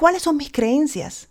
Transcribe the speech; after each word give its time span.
cuáles 0.00 0.22
son 0.22 0.38
mis 0.38 0.50
creencias 0.50 1.28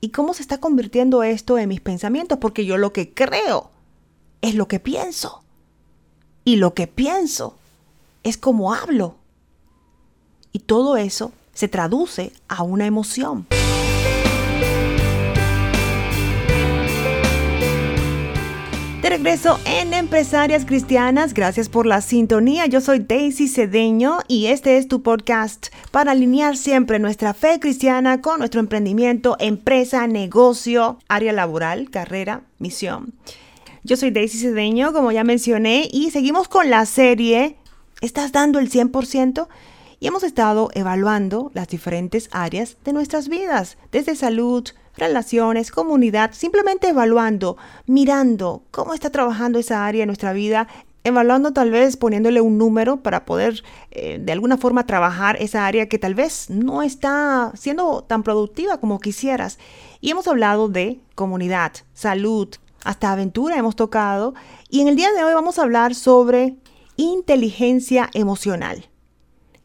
y 0.00 0.08
cómo 0.08 0.32
se 0.32 0.40
está 0.40 0.56
convirtiendo 0.56 1.22
esto 1.22 1.58
en 1.58 1.68
mis 1.68 1.82
pensamientos, 1.82 2.38
porque 2.38 2.64
yo 2.64 2.78
lo 2.78 2.94
que 2.94 3.12
creo 3.12 3.70
es 4.40 4.54
lo 4.54 4.66
que 4.66 4.80
pienso. 4.80 5.42
Y 6.42 6.56
lo 6.56 6.72
que 6.72 6.86
pienso 6.86 7.54
es 8.22 8.38
como 8.38 8.72
hablo. 8.72 9.16
Y 10.52 10.60
todo 10.60 10.96
eso 10.96 11.32
se 11.52 11.68
traduce 11.68 12.32
a 12.48 12.62
una 12.62 12.86
emoción. 12.86 13.46
Regreso 19.18 19.58
en 19.64 19.94
Empresarias 19.94 20.64
Cristianas, 20.64 21.34
gracias 21.34 21.68
por 21.68 21.86
la 21.86 22.02
sintonía. 22.02 22.66
Yo 22.66 22.80
soy 22.80 23.00
Daisy 23.00 23.48
Cedeño 23.48 24.20
y 24.28 24.46
este 24.46 24.78
es 24.78 24.86
tu 24.86 25.02
podcast 25.02 25.74
para 25.90 26.12
alinear 26.12 26.56
siempre 26.56 27.00
nuestra 27.00 27.34
fe 27.34 27.58
cristiana 27.58 28.20
con 28.20 28.38
nuestro 28.38 28.60
emprendimiento, 28.60 29.36
empresa, 29.40 30.06
negocio, 30.06 31.00
área 31.08 31.32
laboral, 31.32 31.90
carrera, 31.90 32.42
misión. 32.60 33.12
Yo 33.82 33.96
soy 33.96 34.12
Daisy 34.12 34.38
Cedeño, 34.38 34.92
como 34.92 35.10
ya 35.10 35.24
mencioné, 35.24 35.88
y 35.90 36.12
seguimos 36.12 36.46
con 36.46 36.70
la 36.70 36.86
serie 36.86 37.56
¿Estás 38.00 38.30
dando 38.30 38.60
el 38.60 38.70
100%? 38.70 39.48
Y 39.98 40.06
hemos 40.06 40.22
estado 40.22 40.70
evaluando 40.74 41.50
las 41.54 41.66
diferentes 41.66 42.28
áreas 42.30 42.76
de 42.84 42.92
nuestras 42.92 43.28
vidas, 43.28 43.78
desde 43.90 44.14
salud, 44.14 44.68
relaciones, 44.98 45.70
comunidad, 45.70 46.32
simplemente 46.32 46.88
evaluando, 46.88 47.56
mirando 47.86 48.62
cómo 48.70 48.94
está 48.94 49.10
trabajando 49.10 49.58
esa 49.58 49.86
área 49.86 50.02
de 50.02 50.06
nuestra 50.06 50.32
vida, 50.32 50.68
evaluando 51.04 51.52
tal 51.52 51.70
vez 51.70 51.96
poniéndole 51.96 52.40
un 52.40 52.58
número 52.58 53.02
para 53.02 53.24
poder 53.24 53.62
eh, 53.90 54.18
de 54.20 54.32
alguna 54.32 54.56
forma 54.56 54.86
trabajar 54.86 55.36
esa 55.40 55.66
área 55.66 55.88
que 55.88 55.98
tal 55.98 56.14
vez 56.14 56.50
no 56.50 56.82
está 56.82 57.52
siendo 57.54 58.04
tan 58.04 58.22
productiva 58.22 58.78
como 58.78 59.00
quisieras. 59.00 59.58
Y 60.00 60.10
hemos 60.10 60.28
hablado 60.28 60.68
de 60.68 61.00
comunidad, 61.14 61.72
salud, 61.94 62.48
hasta 62.84 63.12
aventura 63.12 63.56
hemos 63.56 63.76
tocado. 63.76 64.34
Y 64.68 64.80
en 64.80 64.88
el 64.88 64.96
día 64.96 65.12
de 65.12 65.24
hoy 65.24 65.34
vamos 65.34 65.58
a 65.58 65.62
hablar 65.62 65.94
sobre 65.94 66.56
inteligencia 66.96 68.10
emocional, 68.12 68.88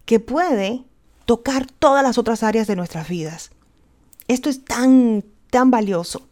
que 0.06 0.20
puede 0.20 0.84
tocar 1.25 1.66
todas 1.66 2.03
las 2.03 2.18
otras 2.18 2.44
áreas 2.44 2.68
de 2.68 2.75
nuestras 2.75 3.08
vidas. 3.08 3.52
Esto 4.27 4.49
es 4.49 4.63
tan, 4.63 5.23
tan 5.49 5.71
valioso. 5.71 6.27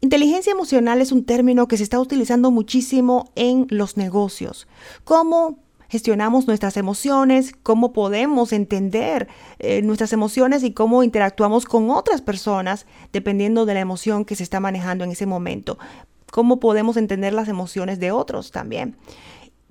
Inteligencia 0.00 0.52
emocional 0.52 1.00
es 1.00 1.12
un 1.12 1.24
término 1.24 1.66
que 1.66 1.78
se 1.78 1.82
está 1.82 1.98
utilizando 1.98 2.50
muchísimo 2.50 3.30
en 3.36 3.66
los 3.70 3.96
negocios. 3.96 4.68
¿Cómo 5.04 5.58
gestionamos 5.88 6.46
nuestras 6.46 6.76
emociones? 6.76 7.54
¿Cómo 7.62 7.92
podemos 7.92 8.52
entender 8.52 9.28
eh, 9.60 9.80
nuestras 9.80 10.12
emociones 10.12 10.62
y 10.62 10.72
cómo 10.72 11.02
interactuamos 11.02 11.64
con 11.64 11.88
otras 11.88 12.20
personas 12.20 12.84
dependiendo 13.12 13.64
de 13.64 13.74
la 13.74 13.80
emoción 13.80 14.24
que 14.24 14.36
se 14.36 14.42
está 14.42 14.60
manejando 14.60 15.04
en 15.04 15.12
ese 15.12 15.24
momento? 15.24 15.78
¿Cómo 16.30 16.60
podemos 16.60 16.96
entender 16.98 17.32
las 17.32 17.48
emociones 17.48 17.98
de 17.98 18.12
otros 18.12 18.50
también? 18.50 18.96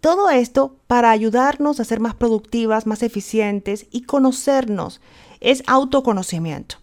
Todo 0.01 0.29
esto 0.29 0.77
para 0.87 1.11
ayudarnos 1.11 1.79
a 1.79 1.85
ser 1.85 1.99
más 1.99 2.15
productivas, 2.15 2.87
más 2.87 3.03
eficientes 3.03 3.85
y 3.91 4.01
conocernos. 4.01 4.99
Es 5.41 5.61
autoconocimiento. 5.67 6.82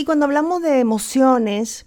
Y 0.00 0.06
cuando 0.06 0.24
hablamos 0.24 0.62
de 0.62 0.80
emociones, 0.80 1.84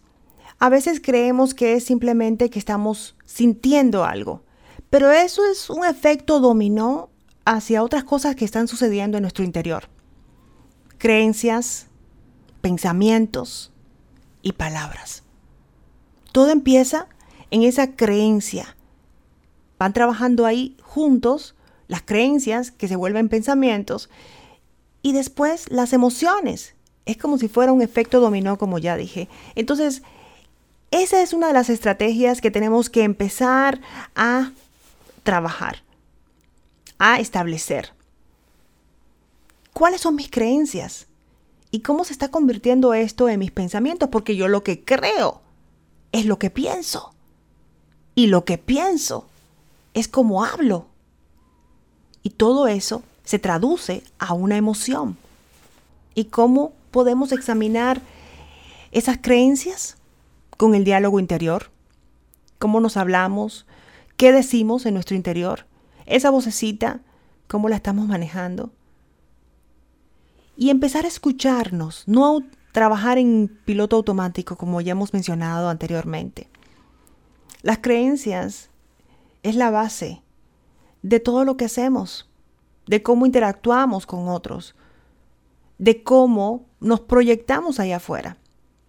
a 0.60 0.70
veces 0.70 1.02
creemos 1.02 1.56
que 1.56 1.74
es 1.74 1.86
simplemente 1.86 2.52
que 2.52 2.60
estamos 2.60 3.16
sintiendo 3.26 4.06
algo, 4.06 4.44
pero 4.92 5.12
eso 5.12 5.42
es 5.52 5.68
un 5.72 5.84
efecto 5.84 6.40
dominó 6.40 7.10
hacia 7.44 7.82
otras 7.82 8.04
cosas 8.04 8.36
que 8.36 8.46
están 8.46 8.68
sucediendo 8.68 9.18
en 9.18 9.24
nuestro 9.24 9.44
interior. 9.44 9.86
Creencias, 11.00 11.88
pensamientos 12.62 13.72
y 14.44 14.52
palabras. 14.52 15.24
Todo 16.32 16.52
empieza 16.52 17.08
en 17.50 17.64
esa 17.64 17.96
creencia 17.96 18.76
Van 19.80 19.92
trabajando 19.92 20.46
ahí 20.46 20.78
juntos 20.84 21.56
las 21.88 22.04
creencias 22.04 22.70
que 22.70 22.88
se 22.88 22.96
vuelven 22.96 23.28
pensamientos 23.28 24.12
y 25.02 25.14
después 25.14 25.72
las 25.72 25.94
emociones. 25.94 26.76
Es 27.06 27.18
como 27.18 27.38
si 27.38 27.48
fuera 27.48 27.72
un 27.74 27.82
efecto 27.82 28.20
dominó, 28.20 28.58
como 28.58 28.80
ya 28.80 28.96
dije. 28.96 29.28
Entonces, 29.56 30.04
esa 30.92 31.22
es 31.22 31.34
una 31.34 31.48
de 31.48 31.54
las 31.54 31.70
estrategias 31.70 32.40
que 32.40 32.52
tenemos 32.52 32.90
que 32.90 33.04
empezar 33.04 33.82
a 34.16 34.52
trabajar, 35.24 35.82
a 37.00 37.20
establecer. 37.20 37.92
¿Cuáles 39.74 40.02
son 40.02 40.16
mis 40.16 40.30
creencias? 40.30 41.08
¿Y 41.72 41.80
cómo 41.80 42.04
se 42.04 42.14
está 42.14 42.30
convirtiendo 42.30 42.94
esto 42.94 43.28
en 43.28 43.40
mis 43.40 43.52
pensamientos? 43.52 44.10
Porque 44.10 44.36
yo 44.36 44.48
lo 44.48 44.64
que 44.64 44.86
creo 44.86 45.42
es 46.12 46.26
lo 46.26 46.38
que 46.38 46.52
pienso. 46.52 47.14
Y 48.14 48.28
lo 48.28 48.46
que 48.46 48.60
pienso 48.60 49.28
es 49.96 50.08
como 50.08 50.46
hablo. 50.46 50.86
Y 52.22 52.30
todo 52.30 52.68
eso 52.68 53.02
se 53.24 53.40
traduce 53.40 54.04
a 54.20 54.34
una 54.34 54.58
emoción. 54.58 55.18
¿Y 56.14 56.26
cómo 56.26 56.74
podemos 56.94 57.34
examinar 57.34 58.00
esas 58.94 59.18
creencias? 59.22 59.98
Con 60.56 60.76
el 60.76 60.86
diálogo 60.86 61.20
interior. 61.20 61.72
¿Cómo 62.60 62.80
nos 62.80 62.96
hablamos? 62.96 63.66
¿Qué 64.16 64.32
decimos 64.32 64.86
en 64.86 64.94
nuestro 64.94 65.18
interior? 65.18 65.66
Esa 66.06 66.30
vocecita, 66.30 67.02
¿cómo 67.48 67.68
la 67.68 67.76
estamos 67.76 68.08
manejando? 68.08 68.72
Y 70.56 70.70
empezar 70.70 71.04
a 71.04 71.08
escucharnos, 71.08 72.04
no 72.06 72.44
trabajar 72.72 73.18
en 73.18 73.60
piloto 73.66 73.96
automático 73.96 74.56
como 74.56 74.80
ya 74.80 74.92
hemos 74.92 75.14
mencionado 75.14 75.70
anteriormente. 75.70 76.48
Las 77.64 77.80
creencias 77.80 78.70
es 79.42 79.56
la 79.56 79.72
base 79.72 80.22
de 81.02 81.20
todo 81.20 81.44
lo 81.44 81.58
que 81.58 81.66
hacemos, 81.66 82.30
de 82.86 83.02
cómo 83.02 83.26
interactuamos 83.26 84.06
con 84.06 84.28
otros, 84.28 84.76
de 85.78 86.04
cómo 86.04 86.66
nos 86.80 87.02
proyectamos 87.02 87.80
allá 87.80 87.98
afuera. 87.98 88.38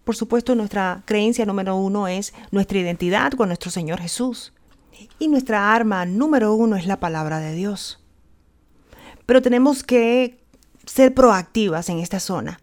Por 0.03 0.15
supuesto, 0.15 0.53
nuestra 0.55 1.03
creencia 1.05 1.45
número 1.45 1.75
uno 1.75 2.07
es 2.07 2.33
nuestra 2.51 2.77
identidad 2.77 3.31
con 3.31 3.49
nuestro 3.49 3.71
Señor 3.71 3.99
Jesús. 3.99 4.53
Y 5.19 5.27
nuestra 5.27 5.73
arma 5.73 6.05
número 6.05 6.53
uno 6.53 6.75
es 6.75 6.85
la 6.85 6.99
palabra 6.99 7.39
de 7.39 7.53
Dios. 7.53 7.99
Pero 9.25 9.41
tenemos 9.41 9.83
que 9.83 10.43
ser 10.85 11.13
proactivas 11.13 11.89
en 11.89 11.99
esta 11.99 12.19
zona, 12.19 12.59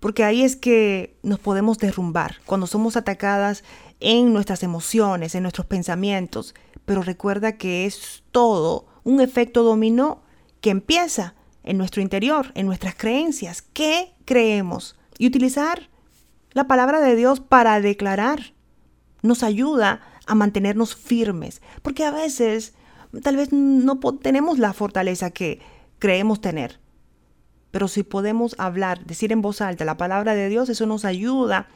porque 0.00 0.24
ahí 0.24 0.42
es 0.42 0.56
que 0.56 1.16
nos 1.22 1.38
podemos 1.38 1.78
derrumbar, 1.78 2.36
cuando 2.46 2.66
somos 2.66 2.96
atacadas 2.96 3.62
en 4.00 4.32
nuestras 4.32 4.62
emociones, 4.62 5.34
en 5.34 5.42
nuestros 5.42 5.66
pensamientos, 5.66 6.54
pero 6.84 7.02
recuerda 7.02 7.56
que 7.56 7.86
es 7.86 8.24
todo 8.32 8.86
un 9.04 9.20
efecto 9.20 9.62
dominó 9.62 10.22
que 10.60 10.70
empieza 10.70 11.34
en 11.62 11.78
nuestro 11.78 12.02
interior, 12.02 12.52
en 12.54 12.66
nuestras 12.66 12.94
creencias. 12.94 13.62
¿Qué 13.62 14.14
creemos? 14.24 14.96
Y 15.18 15.26
utilizar 15.26 15.88
la 16.52 16.66
palabra 16.66 17.00
de 17.00 17.16
Dios 17.16 17.40
para 17.40 17.80
declarar 17.80 18.52
nos 19.22 19.42
ayuda 19.42 20.00
a 20.26 20.34
mantenernos 20.34 20.94
firmes, 20.94 21.60
porque 21.82 22.04
a 22.04 22.10
veces 22.10 22.74
tal 23.22 23.36
vez 23.36 23.52
no 23.52 23.98
tenemos 23.98 24.58
la 24.58 24.72
fortaleza 24.72 25.30
que 25.30 25.60
creemos 25.98 26.40
tener. 26.40 26.80
Pero 27.70 27.88
si 27.88 28.02
podemos 28.02 28.56
hablar, 28.58 29.04
decir 29.04 29.32
en 29.32 29.42
voz 29.42 29.60
alta 29.60 29.84
la 29.84 29.96
palabra 29.96 30.34
de 30.34 30.48
Dios, 30.48 30.68
eso 30.68 30.86
nos 30.86 31.04
ayuda 31.04 31.68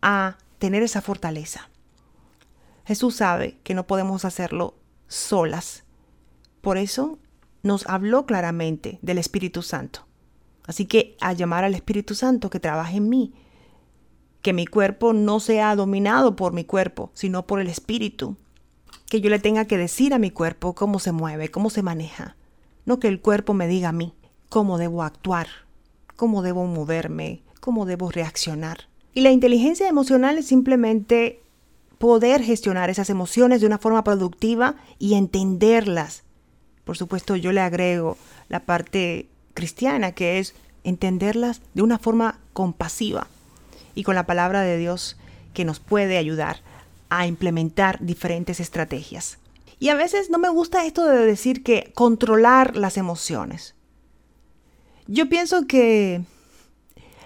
a 0.00 0.38
tener 0.58 0.82
esa 0.82 1.02
fortaleza. 1.02 1.68
Jesús 2.84 3.16
sabe 3.16 3.58
que 3.62 3.74
no 3.74 3.86
podemos 3.86 4.24
hacerlo 4.24 4.74
solas. 5.08 5.84
Por 6.60 6.78
eso 6.78 7.18
nos 7.62 7.86
habló 7.86 8.26
claramente 8.26 8.98
del 9.02 9.18
Espíritu 9.18 9.62
Santo. 9.62 10.06
Así 10.66 10.86
que 10.86 11.16
a 11.20 11.32
llamar 11.32 11.64
al 11.64 11.74
Espíritu 11.74 12.14
Santo 12.14 12.50
que 12.50 12.60
trabaje 12.60 12.98
en 12.98 13.08
mí, 13.08 13.32
que 14.42 14.52
mi 14.52 14.66
cuerpo 14.66 15.12
no 15.12 15.40
sea 15.40 15.74
dominado 15.76 16.36
por 16.36 16.52
mi 16.52 16.64
cuerpo, 16.64 17.10
sino 17.14 17.46
por 17.46 17.60
el 17.60 17.68
Espíritu, 17.68 18.36
que 19.08 19.20
yo 19.20 19.30
le 19.30 19.38
tenga 19.38 19.66
que 19.66 19.78
decir 19.78 20.14
a 20.14 20.18
mi 20.18 20.30
cuerpo 20.30 20.74
cómo 20.74 20.98
se 20.98 21.12
mueve, 21.12 21.50
cómo 21.50 21.70
se 21.70 21.82
maneja, 21.82 22.36
no 22.84 22.98
que 22.98 23.08
el 23.08 23.20
cuerpo 23.20 23.54
me 23.54 23.68
diga 23.68 23.90
a 23.90 23.92
mí 23.92 24.14
cómo 24.48 24.78
debo 24.78 25.02
actuar, 25.02 25.46
cómo 26.16 26.42
debo 26.42 26.66
moverme, 26.66 27.42
cómo 27.60 27.86
debo 27.86 28.10
reaccionar. 28.10 28.88
Y 29.14 29.20
la 29.20 29.30
inteligencia 29.30 29.88
emocional 29.88 30.38
es 30.38 30.46
simplemente 30.46 31.42
poder 31.98 32.42
gestionar 32.42 32.90
esas 32.90 33.10
emociones 33.10 33.60
de 33.60 33.66
una 33.66 33.78
forma 33.78 34.02
productiva 34.02 34.76
y 34.98 35.14
entenderlas. 35.14 36.24
Por 36.84 36.96
supuesto, 36.96 37.36
yo 37.36 37.52
le 37.52 37.60
agrego 37.60 38.16
la 38.48 38.60
parte 38.60 39.28
cristiana, 39.54 40.12
que 40.12 40.38
es 40.38 40.54
entenderlas 40.84 41.60
de 41.74 41.82
una 41.82 41.98
forma 41.98 42.38
compasiva 42.52 43.28
y 43.94 44.02
con 44.02 44.14
la 44.14 44.26
palabra 44.26 44.62
de 44.62 44.78
Dios 44.78 45.16
que 45.54 45.64
nos 45.64 45.80
puede 45.80 46.18
ayudar 46.18 46.60
a 47.08 47.26
implementar 47.26 47.98
diferentes 48.00 48.58
estrategias. 48.58 49.38
Y 49.78 49.90
a 49.90 49.94
veces 49.94 50.30
no 50.30 50.38
me 50.38 50.48
gusta 50.48 50.86
esto 50.86 51.04
de 51.06 51.26
decir 51.26 51.62
que 51.62 51.92
controlar 51.94 52.76
las 52.76 52.96
emociones. 52.96 53.74
Yo 55.06 55.28
pienso 55.28 55.66
que 55.66 56.24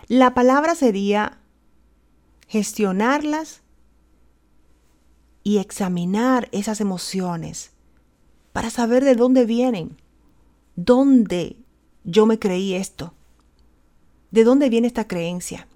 La 0.08 0.34
palabra 0.34 0.74
sería 0.76 1.38
gestionarlas 2.46 3.62
y 5.42 5.58
examinar 5.58 6.48
esas 6.52 6.80
emociones 6.80 7.72
para 8.56 8.70
saber 8.70 9.04
de 9.04 9.16
dónde 9.16 9.44
vienen, 9.44 9.98
dónde 10.76 11.58
yo 12.04 12.24
me 12.24 12.38
creí 12.38 12.72
esto, 12.72 13.12
de 14.30 14.44
dónde 14.44 14.70
viene 14.70 14.86
esta 14.86 15.06
creencia. 15.06 15.68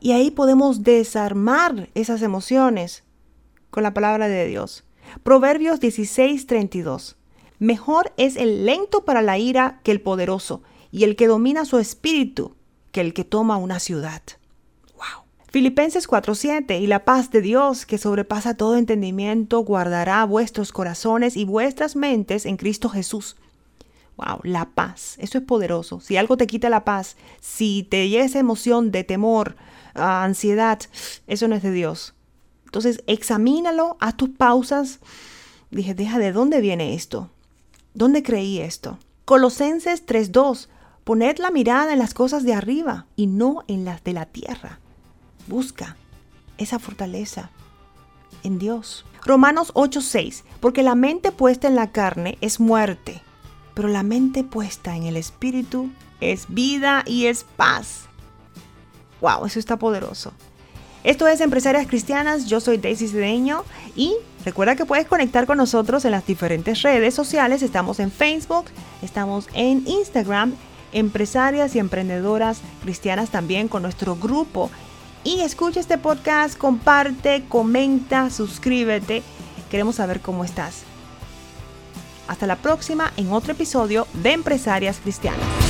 Y 0.00 0.12
ahí 0.12 0.30
podemos 0.30 0.84
desarmar 0.84 1.90
esas 1.94 2.22
emociones 2.22 3.04
con 3.68 3.82
la 3.82 3.92
palabra 3.92 4.26
de 4.28 4.46
Dios. 4.46 4.84
Proverbios 5.22 5.80
16:32. 5.80 7.16
Mejor 7.58 8.14
es 8.16 8.36
el 8.36 8.64
lento 8.64 9.04
para 9.04 9.20
la 9.20 9.36
ira 9.36 9.82
que 9.84 9.90
el 9.90 10.00
poderoso, 10.00 10.62
y 10.90 11.04
el 11.04 11.14
que 11.14 11.26
domina 11.26 11.66
su 11.66 11.78
espíritu 11.78 12.56
que 12.90 13.02
el 13.02 13.12
que 13.12 13.24
toma 13.24 13.58
una 13.58 13.80
ciudad. 13.80 14.22
Filipenses 15.50 16.06
4:7 16.06 16.78
y 16.78 16.86
la 16.86 17.04
paz 17.04 17.32
de 17.32 17.40
Dios 17.40 17.84
que 17.84 17.98
sobrepasa 17.98 18.54
todo 18.54 18.76
entendimiento 18.76 19.58
guardará 19.60 20.24
vuestros 20.24 20.70
corazones 20.70 21.36
y 21.36 21.44
vuestras 21.44 21.96
mentes 21.96 22.46
en 22.46 22.56
Cristo 22.56 22.88
Jesús. 22.88 23.34
Wow, 24.16 24.38
la 24.44 24.66
paz, 24.66 25.16
eso 25.18 25.38
es 25.38 25.44
poderoso. 25.44 26.00
Si 26.00 26.16
algo 26.16 26.36
te 26.36 26.46
quita 26.46 26.68
la 26.68 26.84
paz, 26.84 27.16
si 27.40 27.82
te 27.82 28.08
llega 28.08 28.24
esa 28.24 28.38
emoción 28.38 28.92
de 28.92 29.02
temor, 29.02 29.56
ah, 29.94 30.22
ansiedad, 30.22 30.78
eso 31.26 31.48
no 31.48 31.56
es 31.56 31.64
de 31.64 31.72
Dios. 31.72 32.14
Entonces, 32.66 33.02
examínalo, 33.08 33.96
haz 33.98 34.16
tus 34.16 34.28
pausas. 34.28 35.00
Dije, 35.72 35.94
deja, 35.94 36.20
¿de 36.20 36.30
dónde 36.30 36.60
viene 36.60 36.94
esto? 36.94 37.28
¿Dónde 37.92 38.22
creí 38.22 38.60
esto? 38.60 39.00
Colosenses 39.24 40.06
3:2, 40.06 40.68
poned 41.02 41.38
la 41.38 41.50
mirada 41.50 41.92
en 41.92 41.98
las 41.98 42.14
cosas 42.14 42.44
de 42.44 42.54
arriba 42.54 43.06
y 43.16 43.26
no 43.26 43.64
en 43.66 43.84
las 43.84 44.04
de 44.04 44.12
la 44.12 44.26
tierra. 44.26 44.78
Busca 45.46 45.96
esa 46.58 46.78
fortaleza 46.78 47.50
en 48.42 48.58
Dios. 48.58 49.04
Romanos 49.24 49.72
8:6, 49.74 50.44
porque 50.60 50.82
la 50.82 50.94
mente 50.94 51.32
puesta 51.32 51.68
en 51.68 51.76
la 51.76 51.92
carne 51.92 52.38
es 52.40 52.60
muerte, 52.60 53.20
pero 53.74 53.88
la 53.88 54.02
mente 54.02 54.44
puesta 54.44 54.96
en 54.96 55.04
el 55.04 55.16
espíritu 55.16 55.90
es 56.20 56.46
vida 56.48 57.02
y 57.06 57.26
es 57.26 57.44
paz. 57.44 58.02
Wow, 59.20 59.46
eso 59.46 59.58
está 59.58 59.78
poderoso. 59.78 60.32
Esto 61.02 61.26
es 61.26 61.40
Empresarias 61.40 61.86
Cristianas, 61.86 62.46
yo 62.46 62.60
soy 62.60 62.76
Daisy 62.76 63.08
Cedeño 63.08 63.64
y 63.96 64.14
recuerda 64.44 64.76
que 64.76 64.84
puedes 64.84 65.06
conectar 65.06 65.46
con 65.46 65.56
nosotros 65.56 66.04
en 66.04 66.10
las 66.10 66.26
diferentes 66.26 66.82
redes 66.82 67.14
sociales, 67.14 67.62
estamos 67.62 68.00
en 68.00 68.10
Facebook, 68.10 68.66
estamos 69.00 69.48
en 69.54 69.86
Instagram, 69.86 70.52
empresarias 70.92 71.74
y 71.74 71.78
emprendedoras 71.78 72.60
cristianas 72.82 73.30
también 73.30 73.68
con 73.68 73.82
nuestro 73.82 74.16
grupo 74.16 74.70
y 75.24 75.40
escucha 75.40 75.80
este 75.80 75.98
podcast, 75.98 76.56
comparte, 76.56 77.44
comenta, 77.48 78.30
suscríbete. 78.30 79.22
Queremos 79.70 79.96
saber 79.96 80.20
cómo 80.20 80.44
estás. 80.44 80.82
Hasta 82.26 82.46
la 82.46 82.56
próxima 82.56 83.12
en 83.16 83.32
otro 83.32 83.52
episodio 83.52 84.06
de 84.14 84.32
Empresarias 84.32 84.98
Cristianas. 85.02 85.69